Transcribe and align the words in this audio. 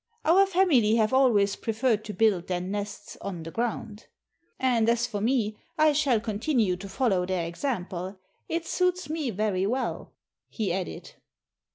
"Our 0.25 0.47
family 0.47 0.95
have 0.95 1.13
always 1.13 1.55
preferred 1.55 2.03
to 2.05 2.13
build 2.15 2.47
their 2.47 2.59
nests 2.59 3.17
on 3.21 3.43
the 3.43 3.51
ground. 3.51 4.07
And 4.57 4.89
as 4.89 5.05
for 5.05 5.21
me, 5.21 5.59
I 5.77 5.93
shall 5.93 6.19
continue 6.19 6.75
to 6.75 6.89
follow 6.89 7.23
their 7.23 7.45
example.... 7.45 8.17
It 8.49 8.65
suits 8.65 9.11
me 9.11 9.29
very 9.29 9.67
well," 9.67 10.13
he 10.49 10.73
added. 10.73 11.13